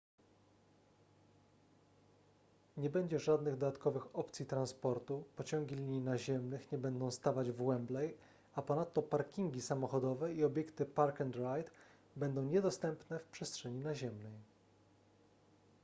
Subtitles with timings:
[2.77, 8.17] nie będzie żadnych dodatkowych opcji transportu pociągi linii naziemnych nie będą stawać w wembley
[8.55, 11.71] a ponadto parkingi samochodowe i obiekty park-and-ride
[12.15, 14.33] będą niedostępne w przestrzeni naziemnej